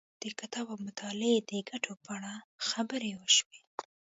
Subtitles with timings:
[0.21, 2.33] د کتاب او مطالعې د ګټو په اړه
[2.69, 3.59] خبرې وشوې.